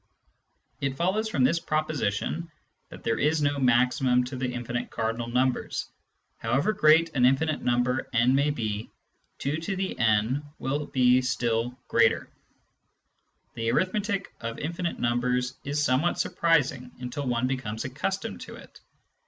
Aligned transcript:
It 0.79 0.97
follows 0.97 1.29
from 1.29 1.43
this 1.43 1.59
proposition 1.59 2.51
that 2.89 3.03
there 3.03 3.19
is 3.19 3.39
no 3.39 3.59
maximum 3.59 4.23
to 4.23 4.35
the 4.35 4.51
infinite 4.51 4.89
cardinal 4.89 5.27
numbers. 5.27 5.91
However 6.39 6.73
great 6.73 7.11
an 7.15 7.23
infinite 7.23 7.61
number 7.61 8.09
n 8.11 8.33
may 8.33 8.49
be, 8.49 8.89
2" 9.37 10.41
will 10.57 10.87
be 10.87 11.21
still 11.21 11.77
greater. 11.87 12.31
The 13.53 13.69
arithmetic 13.69 14.33
of 14.41 14.57
infinite 14.57 14.97
numbers 14.97 15.59
is 15.65 15.83
somewhat 15.85 16.17
surprising 16.17 16.91
until 16.99 17.27
one 17.27 17.45
becomes 17.45 17.85
accustomed 17.85 18.41
to 18.41 18.55
it. 18.55 18.81